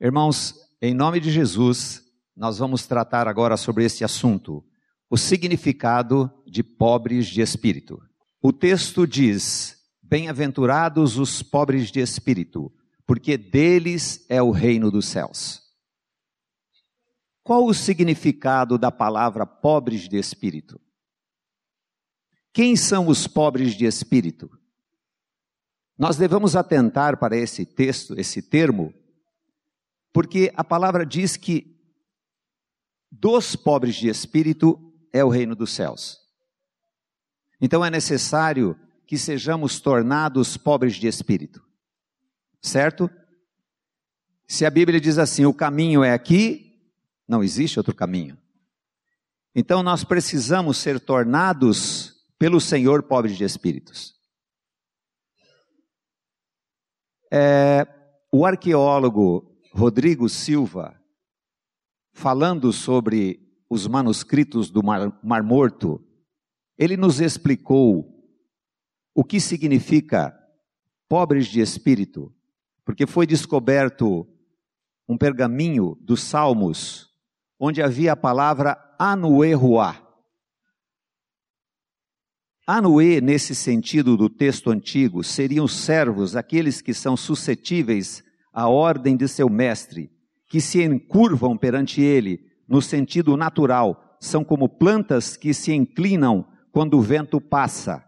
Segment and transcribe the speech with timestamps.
[0.00, 2.02] Irmãos, em nome de Jesus,
[2.36, 4.64] nós vamos tratar agora sobre esse assunto,
[5.08, 8.02] o significado de pobres de espírito.
[8.42, 12.72] O texto diz: Bem-aventurados os pobres de espírito,
[13.06, 15.62] porque deles é o reino dos céus.
[17.42, 20.80] Qual o significado da palavra pobres de espírito?
[22.52, 24.50] Quem são os pobres de espírito?
[25.96, 28.92] Nós devemos atentar para esse texto, esse termo,
[30.14, 31.76] porque a palavra diz que
[33.10, 36.20] dos pobres de espírito é o reino dos céus.
[37.60, 41.66] Então é necessário que sejamos tornados pobres de espírito.
[42.62, 43.10] Certo?
[44.46, 46.80] Se a Bíblia diz assim: o caminho é aqui,
[47.26, 48.38] não existe outro caminho.
[49.52, 54.14] Então nós precisamos ser tornados pelo Senhor pobres de espíritos.
[57.32, 57.84] É,
[58.30, 60.96] o arqueólogo Rodrigo Silva,
[62.12, 66.00] falando sobre os manuscritos do Mar, Mar Morto,
[66.78, 68.08] ele nos explicou
[69.12, 70.32] o que significa
[71.08, 72.32] pobres de espírito,
[72.84, 74.24] porque foi descoberto
[75.08, 77.12] um pergaminho dos Salmos,
[77.58, 80.00] onde havia a palavra anueruá.
[82.64, 88.22] Anuê, nesse sentido do texto antigo, seriam servos, aqueles que são suscetíveis
[88.54, 90.10] a ordem de seu mestre,
[90.46, 96.96] que se encurvam perante ele no sentido natural, são como plantas que se inclinam quando
[96.96, 98.04] o vento passa,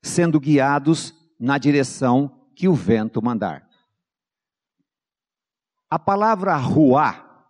[0.00, 3.68] sendo guiados na direção que o vento mandar.
[5.90, 7.46] A palavra ruá,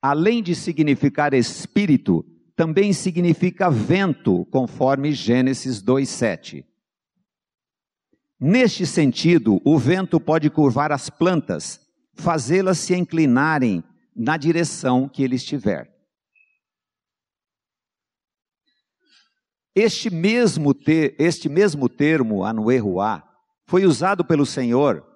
[0.00, 2.24] além de significar espírito,
[2.54, 6.64] também significa vento, conforme Gênesis 2:7.
[8.40, 11.78] Neste sentido, o vento pode curvar as plantas,
[12.14, 13.84] fazê-las se inclinarem
[14.16, 15.94] na direção que ele estiver.
[19.74, 23.22] Este mesmo, te, este mesmo termo, anueruá,
[23.66, 25.06] foi usado pelo Senhor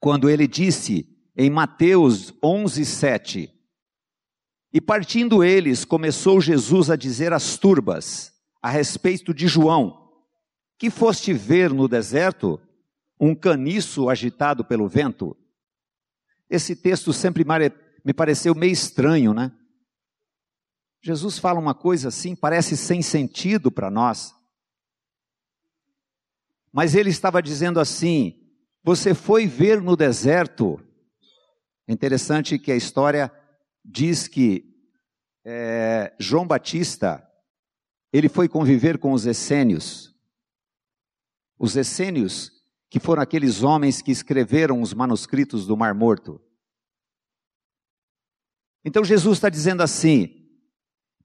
[0.00, 3.54] quando ele disse em Mateus 11, 7,
[4.72, 10.07] E partindo eles, começou Jesus a dizer às turbas, a respeito de João,
[10.78, 12.60] que foste ver no deserto
[13.20, 15.36] um caniço agitado pelo vento?
[16.48, 17.44] Esse texto sempre
[18.04, 19.52] me pareceu meio estranho, né?
[21.02, 24.34] Jesus fala uma coisa assim, parece sem sentido para nós.
[26.72, 28.40] Mas ele estava dizendo assim:
[28.82, 30.80] você foi ver no deserto.
[31.86, 33.32] Interessante que a história
[33.84, 34.64] diz que
[35.44, 37.26] é, João Batista
[38.12, 40.14] ele foi conviver com os essênios.
[41.58, 42.52] Os essênios,
[42.90, 46.40] que foram aqueles homens que escreveram os manuscritos do Mar Morto.
[48.84, 50.38] Então Jesus está dizendo assim: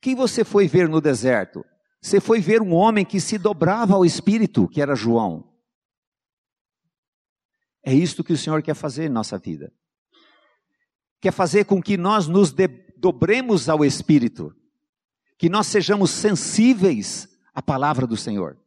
[0.02, 1.64] quem você foi ver no deserto?
[2.02, 5.54] Você foi ver um homem que se dobrava ao Espírito, que era João.
[7.82, 9.74] É isto que o Senhor quer fazer em nossa vida.
[11.22, 12.54] Quer fazer com que nós nos
[12.98, 14.54] dobremos ao Espírito,
[15.38, 18.58] que nós sejamos sensíveis à palavra do Senhor.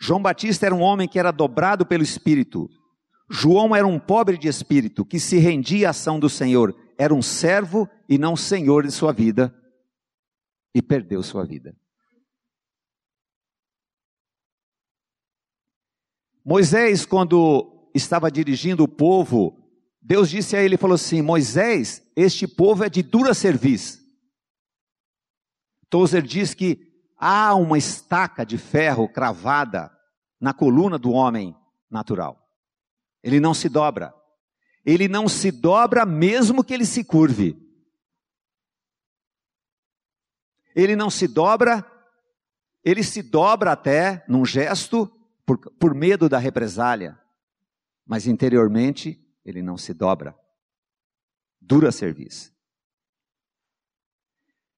[0.00, 2.70] João Batista era um homem que era dobrado pelo Espírito.
[3.30, 6.74] João era um pobre de espírito que se rendia à ação do Senhor.
[6.98, 9.54] Era um servo e não senhor de sua vida.
[10.74, 11.76] E perdeu sua vida.
[16.44, 19.56] Moisés, quando estava dirigindo o povo,
[20.00, 24.00] Deus disse a ele, falou assim, Moisés, este povo é de dura serviço.
[25.88, 26.89] Tozer diz que
[27.20, 29.94] há uma estaca de ferro cravada
[30.40, 31.54] na coluna do homem
[31.90, 32.48] natural.
[33.22, 34.14] Ele não se dobra.
[34.86, 37.54] Ele não se dobra mesmo que ele se curve.
[40.74, 41.84] Ele não se dobra,
[42.82, 45.06] ele se dobra até num gesto
[45.44, 47.20] por, por medo da represália,
[48.06, 50.34] mas interiormente ele não se dobra.
[51.60, 52.54] Dura serviço.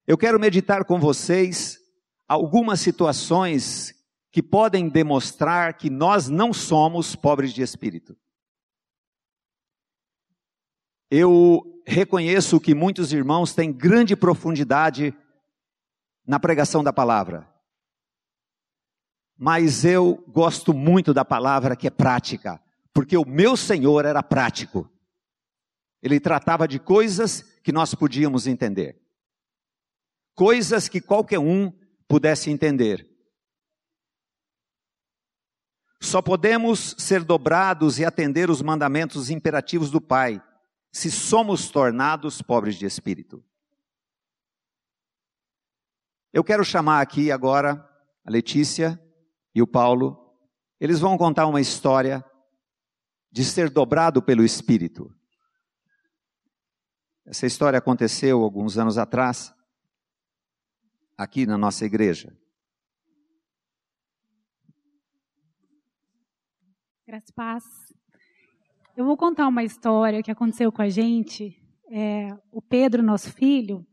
[0.05, 1.82] Eu quero meditar com vocês
[2.33, 3.93] algumas situações
[4.31, 8.17] que podem demonstrar que nós não somos pobres de espírito.
[11.11, 15.15] Eu reconheço que muitos irmãos têm grande profundidade
[16.25, 17.47] na pregação da palavra.
[19.37, 22.59] Mas eu gosto muito da palavra que é prática,
[22.91, 24.89] porque o meu Senhor era prático.
[26.01, 28.99] Ele tratava de coisas que nós podíamos entender.
[30.33, 31.71] Coisas que qualquer um
[32.13, 33.09] pudesse entender.
[35.99, 40.39] Só podemos ser dobrados e atender os mandamentos imperativos do Pai
[40.91, 43.43] se somos tornados pobres de espírito.
[46.31, 47.83] Eu quero chamar aqui agora
[48.23, 49.03] a Letícia
[49.55, 50.37] e o Paulo.
[50.79, 52.23] Eles vão contar uma história
[53.31, 55.11] de ser dobrado pelo Espírito.
[57.25, 59.51] Essa história aconteceu alguns anos atrás,
[61.17, 62.35] aqui na nossa igreja.
[67.05, 67.63] Graças paz.
[68.95, 71.55] Eu vou contar uma história que aconteceu com a gente.
[71.91, 73.85] É, o Pedro, nosso filho,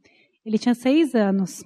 [0.45, 1.65] ele tinha seis anos.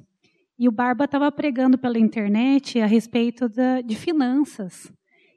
[0.58, 4.92] E o Barba estava pregando pela internet a respeito da, de finanças.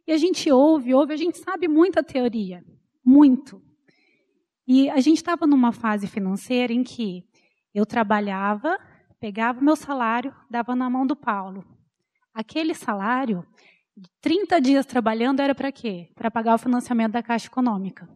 [0.08, 2.64] E a gente ouve, ouve, a gente sabe muita teoria.
[3.04, 3.62] Muito.
[4.68, 7.24] E a gente estava numa fase financeira em que
[7.74, 8.78] eu trabalhava,
[9.20, 11.66] pegava o meu salário, dava na mão do Paulo.
[12.34, 13.46] Aquele salário
[14.22, 16.10] 30 dias trabalhando era para quê?
[16.16, 18.08] Para pagar o financiamento da Caixa Econômica.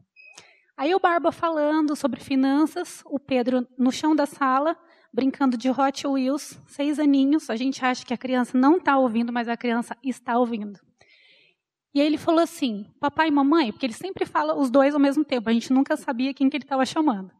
[0.77, 4.77] Aí o Barba falando sobre finanças, o Pedro no chão da sala,
[5.13, 7.50] brincando de Hot Wheels, seis aninhos.
[7.50, 10.80] A gente acha que a criança não está ouvindo, mas a criança está ouvindo.
[11.94, 15.00] E aí ele falou assim, papai e mamãe, porque ele sempre fala os dois ao
[15.00, 17.31] mesmo tempo, a gente nunca sabia quem que ele estava chamando.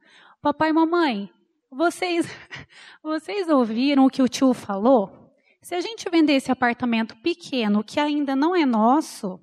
[0.42, 1.32] Papai e mamãe,
[1.72, 2.28] vocês,
[3.02, 5.32] vocês ouviram o que o tio falou?
[5.62, 9.40] Se a gente vender esse apartamento pequeno, que ainda não é nosso,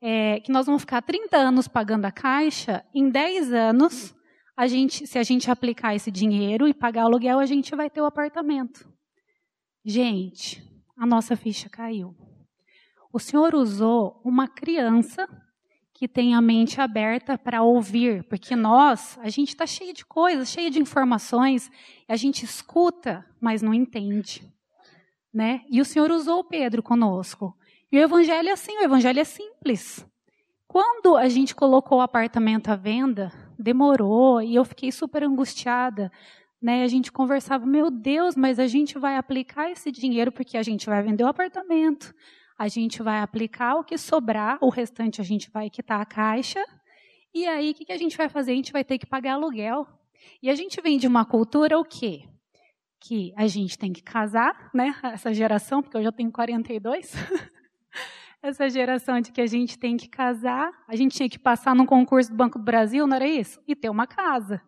[0.00, 4.14] é, que nós vamos ficar 30 anos pagando a caixa, em 10 anos,
[4.56, 8.00] a gente, se a gente aplicar esse dinheiro e pagar aluguel, a gente vai ter
[8.00, 8.88] o apartamento.
[9.84, 10.62] Gente,
[10.96, 12.14] a nossa ficha caiu.
[13.12, 15.28] O Senhor usou uma criança
[15.96, 20.50] que tem a mente aberta para ouvir, porque nós, a gente está cheio de coisas,
[20.50, 21.70] cheio de informações,
[22.08, 24.42] a gente escuta, mas não entende
[25.36, 25.60] né?
[25.70, 27.54] E o Senhor usou Pedro conosco.
[27.92, 30.02] E o evangelho é assim, o evangelho é simples.
[30.66, 36.10] Quando a gente colocou o apartamento à venda, demorou e eu fiquei super angustiada.
[36.60, 36.82] Né?
[36.82, 40.86] A gente conversava, meu Deus, mas a gente vai aplicar esse dinheiro porque a gente
[40.86, 42.14] vai vender o apartamento,
[42.58, 46.64] a gente vai aplicar o que sobrar, o restante a gente vai quitar a caixa.
[47.34, 48.52] E aí, o que, a gente vai fazer?
[48.52, 49.86] A gente vai ter que pagar aluguel.
[50.42, 52.24] E a gente vem de uma cultura o quê?
[53.00, 54.94] que a gente tem que casar, né?
[55.02, 57.12] Essa geração, porque eu já tenho 42.
[58.42, 61.86] Essa geração de que a gente tem que casar, a gente tinha que passar num
[61.86, 63.60] concurso do Banco do Brasil, não era isso?
[63.66, 64.60] E ter uma casa.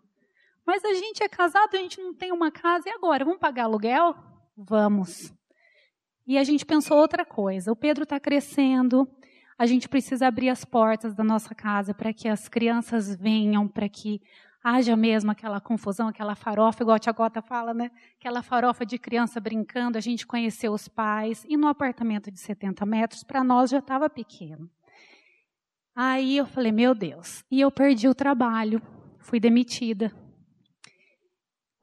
[0.67, 3.25] Mas a gente é casado, a gente não tem uma casa, e agora?
[3.25, 4.15] Vamos pagar aluguel?
[4.57, 5.33] Vamos.
[6.29, 7.73] E a gente pensou outra coisa.
[7.73, 9.09] O Pedro está crescendo,
[9.59, 13.89] a gente precisa abrir as portas da nossa casa para que as crianças venham, para
[13.89, 14.21] que
[14.63, 17.91] haja mesmo aquela confusão, aquela farofa, igual a tia Gota fala, né?
[18.21, 22.85] Aquela farofa de criança brincando, a gente conheceu os pais, e no apartamento de 70
[22.85, 24.69] metros, para nós já estava pequeno.
[25.97, 28.83] Aí eu falei, meu Deus, e eu perdi o trabalho,
[29.19, 30.13] fui demitida.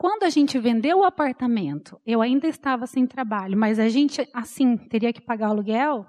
[0.06, 4.78] Quando a gente vendeu o apartamento, eu ainda estava sem trabalho, mas a gente, assim,
[4.78, 6.06] teria que pagar o aluguel,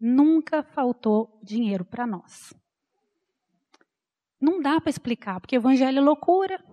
[0.00, 2.54] nunca faltou dinheiro para nós.
[4.40, 6.64] Não dá para explicar, porque o evangelho é loucura.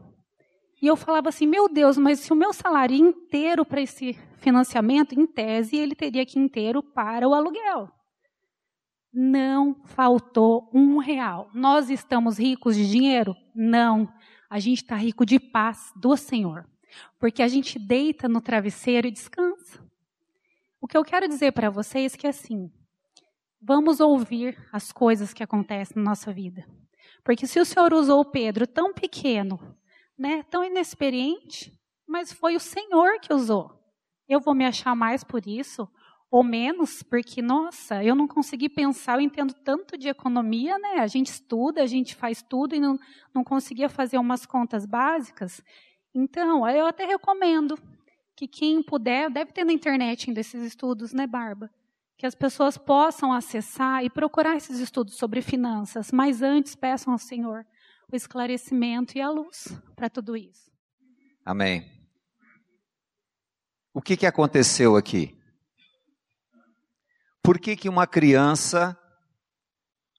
[0.82, 5.20] E eu falava assim: meu Deus, mas se o meu salário inteiro para esse financiamento,
[5.20, 7.92] em tese, ele teria que ir inteiro para o aluguel.
[9.12, 11.50] Não faltou um real.
[11.54, 13.36] Nós estamos ricos de dinheiro?
[13.54, 14.08] Não.
[14.54, 16.70] A gente está rico de paz do Senhor.
[17.18, 19.84] Porque a gente deita no travesseiro e descansa.
[20.80, 22.72] O que eu quero dizer para vocês é que assim,
[23.60, 26.64] vamos ouvir as coisas que acontecem na nossa vida.
[27.24, 29.76] Porque se o Senhor usou Pedro tão pequeno,
[30.16, 31.76] né, tão inexperiente,
[32.08, 33.84] mas foi o Senhor que usou.
[34.30, 35.90] Eu vou me achar mais por isso
[36.34, 40.96] ou menos, porque nossa, eu não consegui pensar, eu entendo tanto de economia, né?
[40.98, 42.98] A gente estuda, a gente faz tudo e não,
[43.32, 45.62] não conseguia fazer umas contas básicas.
[46.12, 47.78] Então, eu até recomendo
[48.36, 51.70] que quem puder, deve ter na internet ainda esses estudos, né, Barba?
[52.18, 57.20] que as pessoas possam acessar e procurar esses estudos sobre finanças, mas antes peçam ao
[57.20, 57.66] Senhor
[58.12, 60.72] o esclarecimento e a luz para tudo isso.
[61.44, 61.86] Amém.
[63.94, 65.36] O que, que aconteceu aqui?
[67.44, 68.98] Por que, que uma criança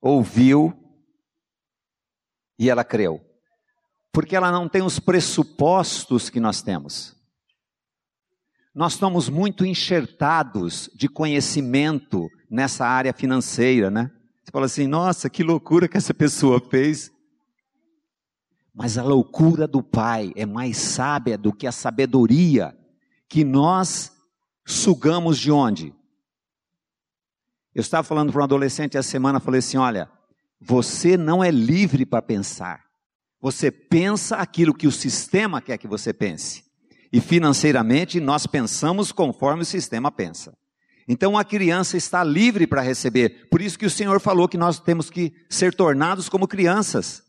[0.00, 0.72] ouviu
[2.58, 3.20] e ela creu?
[4.12, 7.14] Porque ela não tem os pressupostos que nós temos
[8.74, 14.10] nós estamos muito enxertados de conhecimento nessa área financeira, né?
[14.42, 17.12] Você fala assim, nossa, que loucura que essa pessoa fez.
[18.74, 22.76] Mas a loucura do Pai é mais sábia do que a sabedoria
[23.28, 24.10] que nós
[24.66, 25.94] sugamos de onde?
[27.74, 30.08] Eu estava falando para um adolescente essa semana, falei assim: olha,
[30.60, 32.84] você não é livre para pensar.
[33.40, 36.64] Você pensa aquilo que o sistema quer que você pense.
[37.12, 40.56] E financeiramente nós pensamos conforme o sistema pensa.
[41.06, 43.48] Então a criança está livre para receber.
[43.50, 47.22] Por isso que o Senhor falou que nós temos que ser tornados como crianças.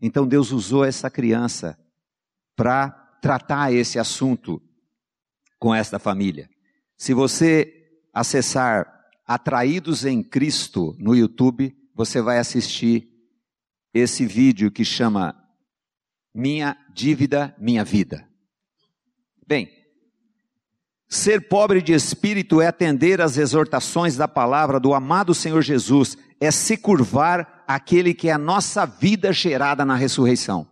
[0.00, 1.78] Então Deus usou essa criança
[2.54, 2.90] para
[3.22, 4.62] tratar esse assunto
[5.58, 6.50] com esta família.
[6.96, 7.75] Se você
[8.16, 8.90] acessar
[9.26, 13.08] Atraídos em Cristo no YouTube, você vai assistir
[13.92, 15.36] esse vídeo que chama
[16.34, 18.26] Minha Dívida, Minha Vida.
[19.46, 19.68] Bem,
[21.06, 26.50] ser pobre de espírito é atender às exortações da palavra do amado Senhor Jesus, é
[26.50, 30.66] se curvar àquele que é a nossa vida gerada na ressurreição.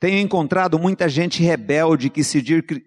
[0.00, 2.40] Tenho encontrado muita gente rebelde que se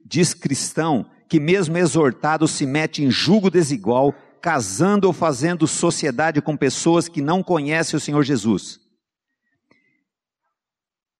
[0.05, 6.55] diz cristão, que mesmo exortado se mete em julgo desigual, casando ou fazendo sociedade com
[6.55, 8.79] pessoas que não conhecem o Senhor Jesus.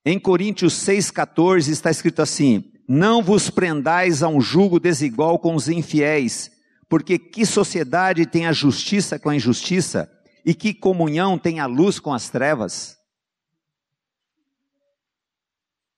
[0.06, 5.68] Em Coríntios 6,14 está escrito assim: Não vos prendais a um julgo desigual com os
[5.68, 6.50] infiéis,
[6.90, 10.10] porque que sociedade tem a justiça com a injustiça?
[10.44, 13.01] E que comunhão tem a luz com as trevas?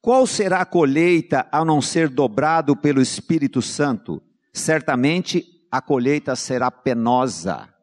[0.03, 4.21] Qual será a colheita a não ser dobrado pelo Espírito Santo?
[4.51, 7.73] Certamente a colheita será penosa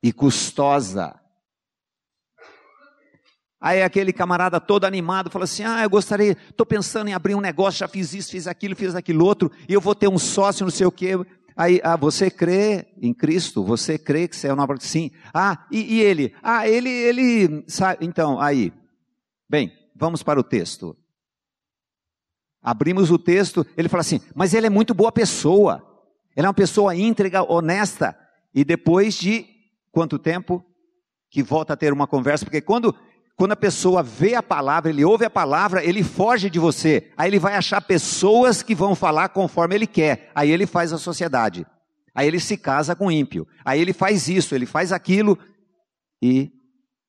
[0.00, 1.18] e custosa.
[3.60, 7.40] Aí aquele camarada todo animado fala assim: Ah, eu gostaria, estou pensando em abrir um
[7.40, 10.64] negócio, já fiz isso, fiz aquilo, fiz aquilo outro, e eu vou ter um sócio,
[10.64, 11.14] não sei o quê.
[11.56, 13.64] Aí, ah, você crê em Cristo?
[13.64, 15.10] Você crê que você é uma Sim.
[15.34, 16.36] Ah, e, e ele?
[16.40, 18.72] Ah, ele, ele, sabe, então, aí.
[19.50, 20.96] Bem, Vamos para o texto.
[22.62, 25.84] Abrimos o texto, ele fala assim: Mas ele é muito boa pessoa.
[26.36, 28.16] Ele é uma pessoa íntegra, honesta.
[28.54, 29.44] E depois de
[29.90, 30.64] quanto tempo
[31.28, 32.44] que volta a ter uma conversa?
[32.44, 32.94] Porque quando,
[33.34, 37.12] quando a pessoa vê a palavra, ele ouve a palavra, ele foge de você.
[37.16, 40.30] Aí ele vai achar pessoas que vão falar conforme ele quer.
[40.32, 41.66] Aí ele faz a sociedade.
[42.14, 43.48] Aí ele se casa com ímpio.
[43.64, 45.36] Aí ele faz isso, ele faz aquilo.
[46.22, 46.52] E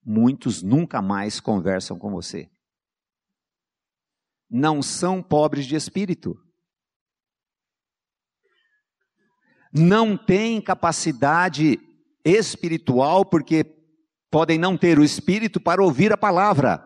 [0.03, 2.49] muitos nunca mais conversam com você
[4.49, 6.37] não são pobres de espírito.
[9.71, 11.79] Não têm capacidade
[12.25, 13.63] espiritual porque
[14.31, 16.83] podem não ter o espírito para ouvir a palavra.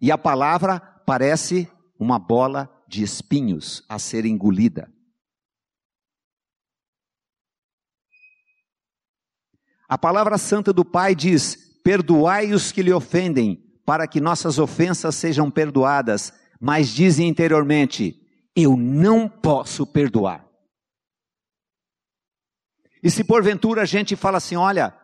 [0.00, 4.92] E a palavra parece uma bola de espinhos a ser engolida.
[9.88, 15.14] A palavra santa do Pai diz: Perdoai os que lhe ofendem, para que nossas ofensas
[15.14, 16.32] sejam perdoadas
[16.64, 18.18] mas dizem interiormente:
[18.56, 20.48] Eu não posso perdoar.
[23.02, 24.98] E se porventura a gente fala assim: Olha,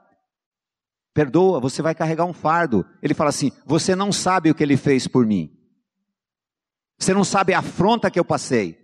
[1.12, 2.87] perdoa, você vai carregar um fardo.
[3.02, 5.55] Ele fala assim: Você não sabe o que ele fez por mim.
[6.99, 8.81] Você não sabe a afronta que eu passei.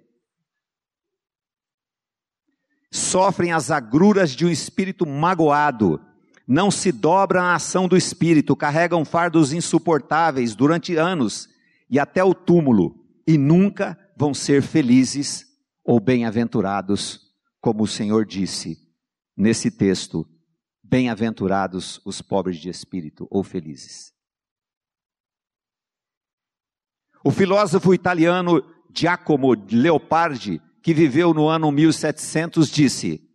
[2.93, 5.99] Sofrem as agruras de um espírito magoado,
[6.47, 11.56] não se dobram à ação do espírito, carregam fardos insuportáveis durante anos
[11.89, 15.47] e até o túmulo, e nunca vão ser felizes
[15.85, 17.21] ou bem-aventurados,
[17.61, 18.79] como o Senhor disse
[19.37, 20.27] nesse texto:
[20.83, 24.13] bem-aventurados os pobres de espírito ou felizes.
[27.25, 28.63] O filósofo italiano
[28.95, 33.29] Giacomo Leopardi, que viveu no ano 1700, disse: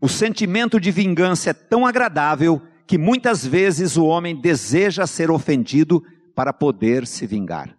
[0.00, 6.04] O sentimento de vingança é tão agradável que muitas vezes o homem deseja ser ofendido
[6.34, 7.78] para poder se vingar.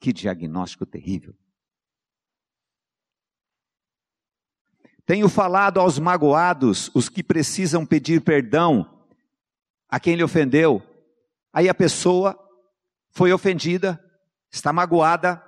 [0.00, 1.34] Que diagnóstico terrível.
[5.06, 9.06] Tenho falado aos magoados, os que precisam pedir perdão
[9.88, 10.82] a quem lhe ofendeu.
[11.52, 12.38] Aí a pessoa
[13.10, 14.02] foi ofendida,
[14.50, 15.42] está magoada.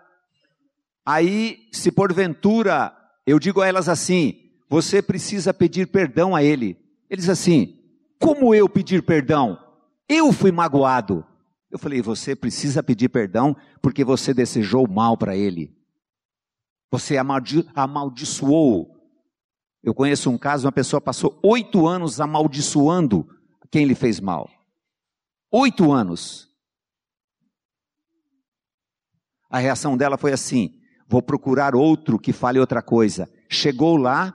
[1.04, 2.94] Aí, se porventura
[3.26, 6.78] eu digo a elas assim: você precisa pedir perdão a ele.
[7.10, 7.76] Eles assim:
[8.20, 9.58] como eu pedir perdão?
[10.08, 11.24] Eu fui magoado.
[11.70, 15.76] Eu falei: você precisa pedir perdão porque você desejou mal para ele.
[16.90, 18.94] Você amaldi amaldiçoou.
[19.82, 23.28] Eu conheço um caso, uma pessoa passou oito anos amaldiçoando
[23.70, 24.48] quem lhe fez mal.
[25.50, 26.48] Oito anos.
[29.50, 33.30] A reação dela foi assim: vou procurar outro que fale outra coisa.
[33.48, 34.34] Chegou lá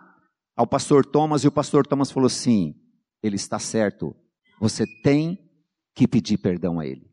[0.55, 2.75] ao pastor Thomas e o pastor Thomas falou assim:
[3.23, 4.15] ele está certo.
[4.59, 5.50] Você tem
[5.93, 7.11] que pedir perdão a Ele.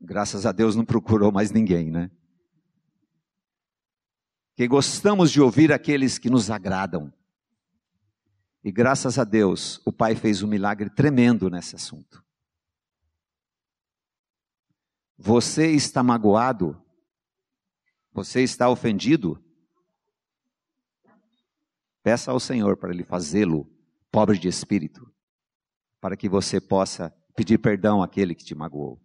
[0.00, 2.10] Graças a Deus não procurou mais ninguém, né?
[4.54, 7.12] Que gostamos de ouvir aqueles que nos agradam.
[8.62, 12.24] E graças a Deus, o Pai fez um milagre tremendo nesse assunto.
[15.16, 16.80] Você está magoado?
[18.12, 19.42] Você está ofendido?
[22.02, 23.70] Peça ao Senhor para Ele fazê-lo
[24.10, 25.12] pobre de espírito,
[26.04, 29.00] para que você possa pedir perdão àquele que te magoou.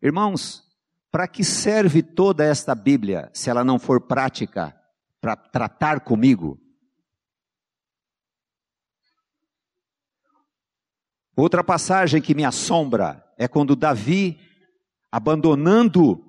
[0.00, 0.64] Irmãos,
[1.10, 4.74] para que serve toda esta Bíblia se ela não for prática
[5.20, 6.58] para tratar comigo?
[11.36, 14.40] Outra passagem que me assombra é quando Davi,
[15.12, 16.24] abandonando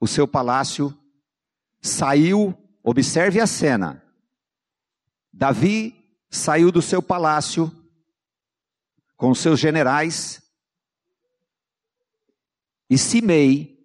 [0.00, 0.98] o seu palácio,
[1.82, 4.02] saiu, observe a cena.
[5.30, 6.02] Davi
[6.34, 7.70] saiu do seu palácio
[9.16, 10.42] com seus generais
[12.90, 13.78] e Simei,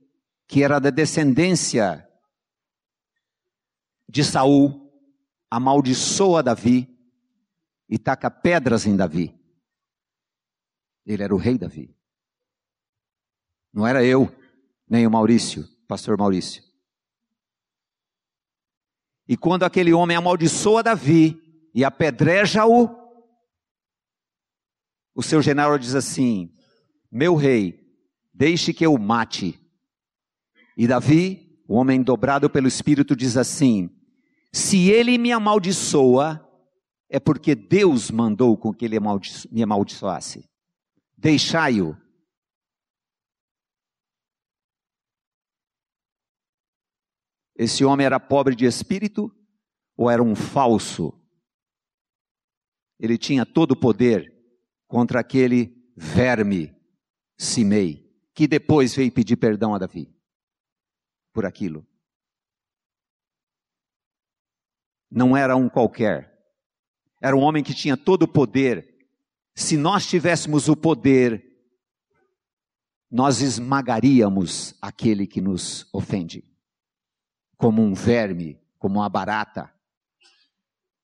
[0.48, 2.08] que era da descendência
[4.08, 4.91] de Saul,
[5.50, 6.88] amaldiçoa Davi
[7.88, 9.39] e taca pedras em Davi.
[11.06, 11.96] Ele era o rei Davi.
[13.72, 14.36] Não era eu,
[14.88, 16.63] nem o Maurício, pastor Maurício.
[19.27, 22.89] E quando aquele homem amaldiçoa Davi e apedreja-o,
[25.15, 26.53] o seu general diz assim:
[27.11, 27.79] Meu rei,
[28.33, 29.59] deixe que eu mate.
[30.77, 33.89] E Davi, o homem dobrado pelo Espírito, diz assim:
[34.53, 36.45] Se ele me amaldiçoa,
[37.09, 38.97] é porque Deus mandou com que ele
[39.51, 40.49] me amaldiçoasse.
[41.17, 41.97] Deixai-o.
[47.57, 49.29] Esse homem era pobre de espírito
[49.97, 51.13] ou era um falso?
[53.00, 54.34] Ele tinha todo o poder
[54.88, 56.75] contra aquele verme,
[57.38, 60.13] Simei, que depois veio pedir perdão a Davi
[61.32, 61.88] por aquilo.
[65.09, 66.38] Não era um qualquer,
[67.22, 69.07] era um homem que tinha todo o poder.
[69.55, 71.46] Se nós tivéssemos o poder,
[73.09, 76.44] nós esmagaríamos aquele que nos ofende,
[77.57, 79.74] como um verme, como uma barata.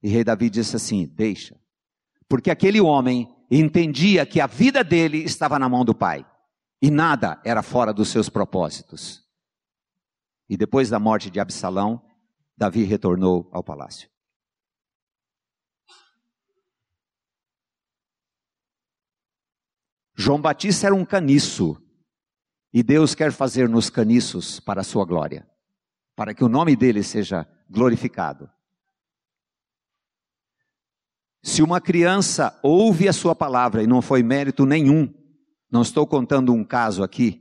[0.04, 1.60] E rei Davi disse assim: Deixa,
[2.28, 6.26] porque aquele homem entendia que a vida dele estava na mão do Pai
[6.82, 9.24] e nada era fora dos seus propósitos.
[10.50, 12.02] E depois da morte de Absalão,
[12.58, 14.10] Davi retornou ao palácio.
[20.16, 21.82] João Batista era um caniço.
[22.74, 25.50] E Deus quer fazer nos caniços para a sua glória,
[26.16, 28.50] para que o nome dele seja glorificado.
[31.46, 35.14] Se uma criança ouve a sua palavra e não foi mérito nenhum,
[35.72, 37.40] não estou contando um caso aqui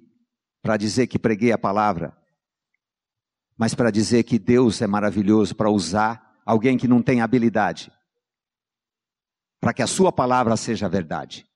[0.60, 2.14] para dizer que preguei a palavra,
[3.56, 7.90] mas para dizer que Deus é maravilhoso para usar alguém que não tem habilidade,
[9.58, 11.48] para que a sua palavra seja verdade.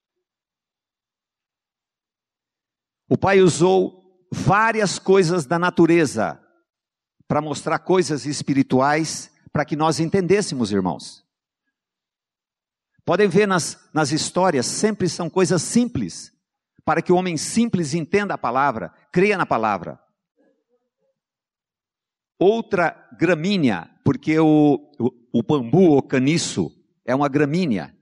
[3.11, 6.43] O pai usou várias coisas da natureza
[7.27, 11.28] para mostrar coisas espirituais para que nós entendêssemos, irmãos.
[13.09, 16.31] Podem ver nas, nas histórias, sempre são coisas simples,
[16.85, 19.99] para que o homem simples entenda a palavra, creia na palavra.
[22.39, 26.71] Outra gramínea, porque o, o, o bambu, o caniço,
[27.03, 27.97] é uma gramínea.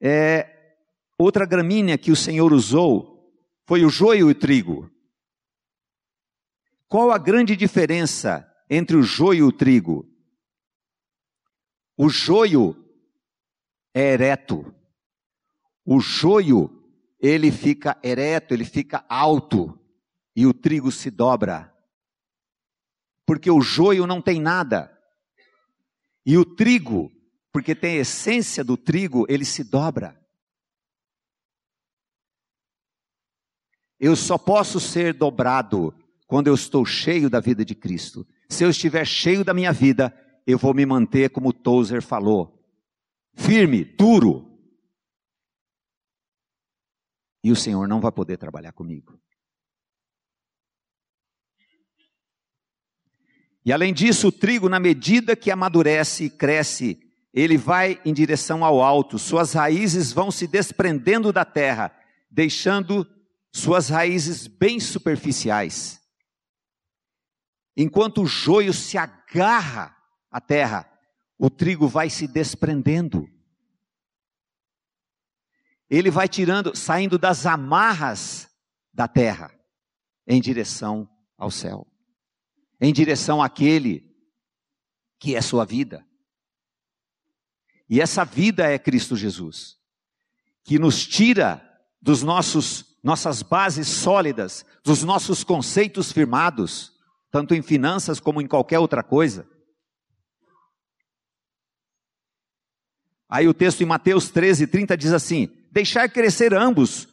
[0.00, 0.78] É,
[1.18, 4.88] Outra gramínea que o Senhor usou foi o joio e o trigo.
[6.86, 10.15] Qual a grande diferença entre o joio e o trigo?
[11.96, 12.76] O joio
[13.94, 14.74] é ereto.
[15.84, 16.70] O joio,
[17.18, 19.78] ele fica ereto, ele fica alto.
[20.34, 21.72] E o trigo se dobra.
[23.24, 24.92] Porque o joio não tem nada.
[26.24, 27.10] E o trigo,
[27.52, 30.20] porque tem a essência do trigo, ele se dobra.
[33.98, 35.94] Eu só posso ser dobrado
[36.26, 38.26] quando eu estou cheio da vida de Cristo.
[38.48, 40.14] Se eu estiver cheio da minha vida,
[40.46, 42.64] eu vou me manter como Tozer falou,
[43.34, 44.56] firme, duro.
[47.42, 49.20] E o Senhor não vai poder trabalhar comigo.
[53.64, 57.00] E além disso, o trigo, na medida que amadurece e cresce,
[57.34, 61.92] ele vai em direção ao alto, suas raízes vão se desprendendo da terra,
[62.30, 63.04] deixando
[63.52, 66.00] suas raízes bem superficiais.
[67.76, 69.95] Enquanto o joio se agarra
[70.36, 70.86] à terra,
[71.38, 73.26] o trigo vai se desprendendo.
[75.88, 78.50] ele vai tirando, saindo das amarras
[78.92, 79.50] da terra
[80.26, 81.86] em direção ao céu,
[82.78, 84.14] em direção àquele
[85.18, 86.04] que é sua vida.
[87.88, 89.78] E essa vida é Cristo Jesus,
[90.64, 91.62] que nos tira
[92.02, 96.92] dos nossos nossas bases sólidas, dos nossos conceitos firmados,
[97.30, 99.48] tanto em finanças como em qualquer outra coisa.
[103.28, 107.08] Aí o texto em Mateus 13, 30 diz assim: Deixar crescer ambos,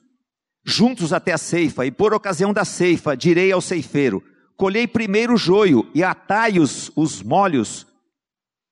[0.63, 4.23] juntos até a ceifa, e por ocasião da ceifa, direi ao ceifeiro:
[4.56, 7.88] Colhei primeiro o joio e atai os, os molhos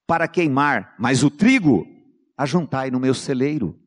[0.06, 1.88] para queimar, mas o trigo
[2.38, 3.80] ajuntai no meu celeiro.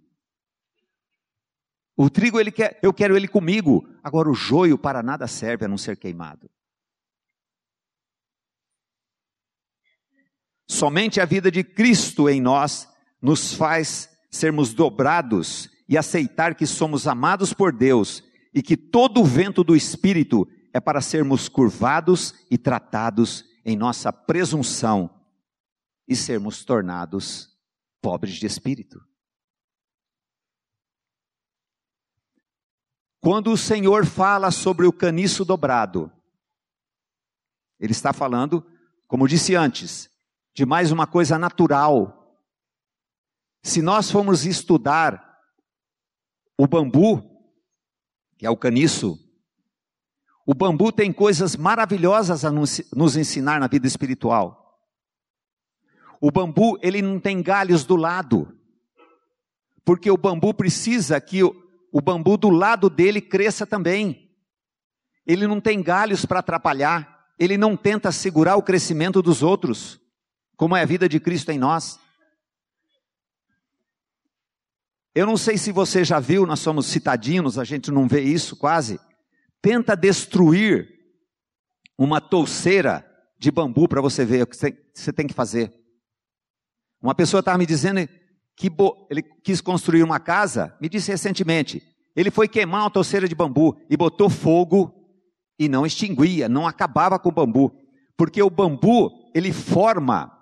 [1.97, 3.89] O trigo ele quer, eu quero ele comigo.
[4.03, 6.51] Agora o joio para nada serve a não ser queimado.
[10.69, 12.89] Somente a vida de Cristo em nós
[13.25, 19.25] nos faz sermos dobrados e aceitar que somos amados por Deus e que todo o
[19.25, 25.09] vento do Espírito é para sermos curvados e tratados em nossa presunção
[26.07, 27.49] e sermos tornados
[28.03, 29.03] pobres de espírito.
[33.23, 36.13] Quando o Senhor fala sobre o caniço dobrado,
[37.81, 38.63] ele está falando,
[39.07, 40.11] como disse antes,
[40.53, 42.21] de mais uma coisa natural.
[43.65, 45.41] Se nós formos estudar
[46.59, 47.23] o bambu,
[48.37, 49.19] que é o caniço,
[50.47, 54.79] o bambu tem coisas maravilhosas a nos ensinar na vida espiritual.
[56.21, 58.55] O bambu, ele não tem galhos do lado,
[59.83, 64.31] porque o bambu precisa que o bambu do lado dele cresça também.
[65.27, 69.99] Ele não tem galhos para atrapalhar, ele não tenta segurar o crescimento dos outros,
[70.55, 71.99] como é a vida de Cristo em nós.
[75.15, 78.57] Eu não sei se você já viu, nós somos citadinos, a gente não vê isso
[78.57, 78.99] quase.
[79.63, 80.89] Tenta destruir
[81.97, 84.57] uma touceira de bambu para você ver o que
[84.93, 85.73] você tem que fazer.
[87.01, 88.09] Uma pessoa estava me dizendo
[88.57, 88.73] que
[89.09, 91.81] ele quis construir uma casa, me disse recentemente,
[92.17, 94.93] ele foi queimar uma torceira de bambu e botou fogo
[95.59, 97.73] e não extinguia, não acabava com o bambu,
[98.17, 100.33] porque o bambu, ele forma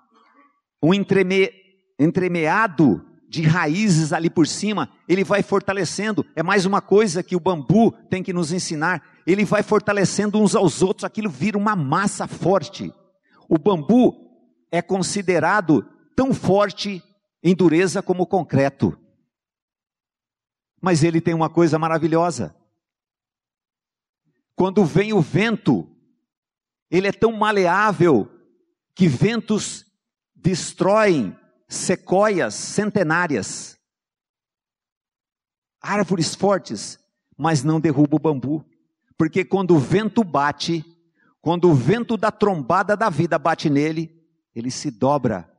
[0.82, 1.50] um entreme,
[1.98, 7.40] entremeado de raízes ali por cima, ele vai fortalecendo, é mais uma coisa que o
[7.40, 12.28] bambu tem que nos ensinar, ele vai fortalecendo uns aos outros, aquilo vira uma massa
[12.28, 12.92] forte.
[13.48, 14.14] O bambu
[14.70, 15.82] é considerado
[16.14, 17.02] tão forte
[17.42, 18.98] em dureza como o concreto.
[20.78, 22.54] Mas ele tem uma coisa maravilhosa.
[24.54, 25.88] Quando vem o vento,
[26.90, 28.30] ele é tão maleável
[28.94, 29.86] que ventos
[30.36, 31.34] destroem
[31.74, 33.78] sequoias centenárias,
[35.80, 36.98] árvores fortes,
[37.36, 38.64] mas não derruba o bambu.
[39.16, 40.84] Porque quando o vento bate,
[41.40, 44.22] quando o vento da trombada da vida bate nele,
[44.54, 45.52] ele se dobra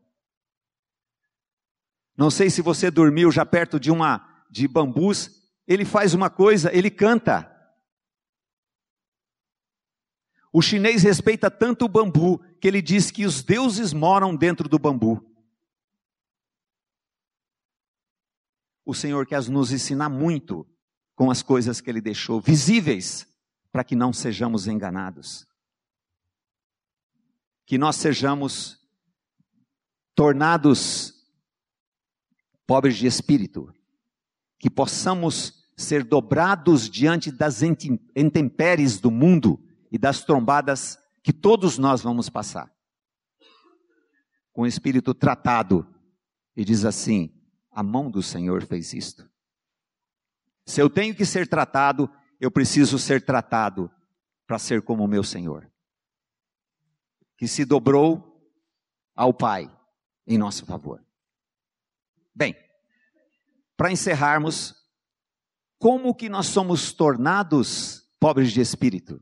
[2.15, 5.32] não sei se você dormiu já perto de uma de bambus,
[5.67, 7.49] ele faz uma coisa, ele canta.
[10.52, 14.78] O chinês respeita tanto o bambu que ele diz que os deuses moram dentro do
[14.78, 15.33] bambu.
[18.86, 20.67] O Senhor quer nos ensinar muito
[21.15, 23.28] com as coisas que ele deixou visíveis
[23.72, 25.48] para que não sejamos enganados.
[27.65, 28.80] Que nós sejamos
[30.13, 31.13] tornados
[32.67, 33.74] pobres de espírito,
[34.60, 39.60] que possamos ser dobrados diante das intempéries do mundo
[39.91, 42.72] e das trombadas que todos nós vamos passar.
[44.52, 45.88] Com o espírito tratado
[46.56, 47.34] e diz assim:
[47.74, 49.30] a mão do Senhor fez isto.
[50.66, 52.10] Se eu tenho que ser tratado,
[52.40, 53.92] eu preciso ser tratado
[54.46, 55.70] para ser como o meu Senhor,
[57.38, 58.52] que se dobrou
[59.16, 59.70] ao Pai
[60.26, 61.04] em nosso favor.
[62.34, 62.56] Bem,
[63.76, 64.76] para encerrarmos,
[65.78, 69.22] como que nós somos tornados pobres de espírito?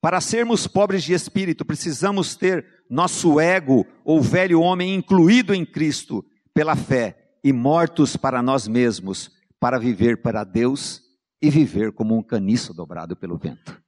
[0.00, 6.24] Para sermos pobres de espírito, precisamos ter nosso ego ou velho homem incluído em Cristo
[6.54, 11.02] pela fé e mortos para nós mesmos, para viver para Deus
[11.42, 13.80] e viver como um caniço dobrado pelo vento.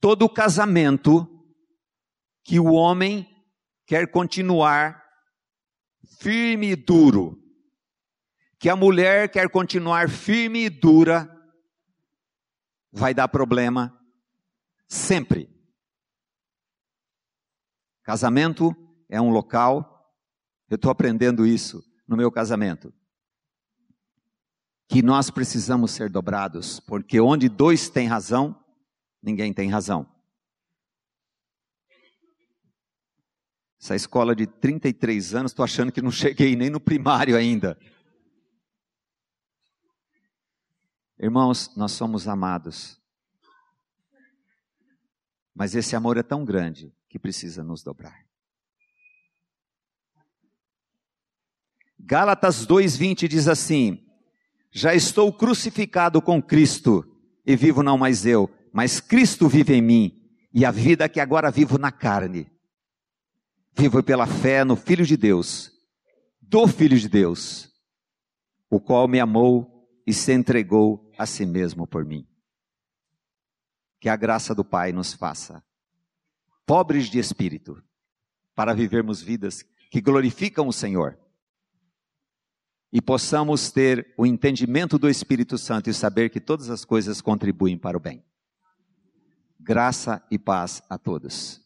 [0.00, 1.28] Todo casamento
[2.44, 3.28] que o homem
[3.86, 5.02] quer continuar
[6.20, 7.42] firme e duro,
[8.58, 11.35] que a mulher quer continuar firme e dura,
[12.96, 13.94] vai dar problema
[14.88, 15.54] sempre.
[18.02, 18.74] Casamento
[19.08, 19.92] é um local
[20.68, 22.92] Eu estou aprendendo isso no meu casamento.
[24.88, 28.58] Que nós precisamos ser dobrados, porque onde dois têm razão,
[29.22, 30.08] ninguém tem razão.
[33.80, 37.78] Essa escola de 33 anos, estou achando que não cheguei nem no primário ainda.
[41.18, 43.00] Irmãos, nós somos amados.
[45.54, 48.26] Mas esse amor é tão grande que precisa nos dobrar.
[51.98, 54.06] Gálatas 2:20 diz assim:
[54.70, 57.04] Já estou crucificado com Cristo
[57.46, 61.50] e vivo não mais eu, mas Cristo vive em mim, e a vida que agora
[61.50, 62.50] vivo na carne,
[63.72, 65.72] vivo pela fé no Filho de Deus,
[66.42, 67.72] do Filho de Deus,
[68.68, 72.26] o qual me amou e se entregou a si mesmo por mim.
[74.00, 75.64] Que a graça do Pai nos faça
[76.66, 77.80] pobres de espírito,
[78.54, 81.16] para vivermos vidas que glorificam o Senhor
[82.92, 87.78] e possamos ter o entendimento do Espírito Santo e saber que todas as coisas contribuem
[87.78, 88.24] para o bem.
[89.60, 91.65] Graça e paz a todos.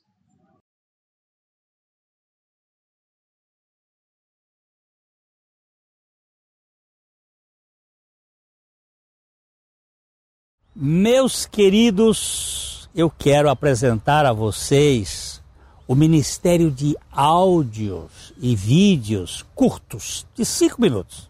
[10.74, 15.42] Meus queridos, eu quero apresentar a vocês
[15.87, 21.28] o Ministério de Áudios e Vídeos curtos, de cinco minutos,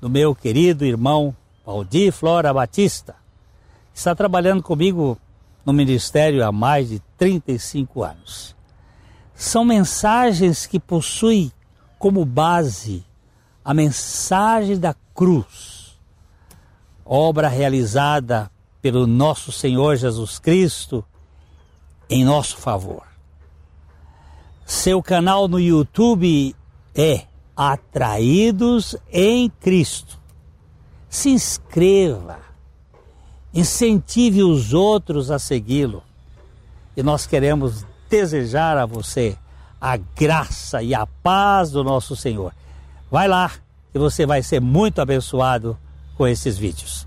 [0.00, 3.14] do meu querido irmão Valdir Flora Batista,
[3.92, 5.18] que está trabalhando comigo
[5.62, 8.56] no Ministério há mais de 35 anos.
[9.34, 11.52] São mensagens que possuem
[11.98, 13.04] como base
[13.62, 16.00] a mensagem da cruz,
[17.04, 18.50] obra realizada
[18.84, 21.02] pelo nosso Senhor Jesus Cristo
[22.06, 23.02] em nosso favor.
[24.66, 26.54] Seu canal no YouTube
[26.94, 27.22] é
[27.56, 30.20] Atraídos em Cristo.
[31.08, 32.40] Se inscreva,
[33.54, 36.02] incentive os outros a segui-lo.
[36.94, 39.34] E nós queremos desejar a você
[39.80, 42.52] a graça e a paz do nosso Senhor.
[43.10, 43.50] Vai lá
[43.94, 45.74] e você vai ser muito abençoado
[46.18, 47.06] com esses vídeos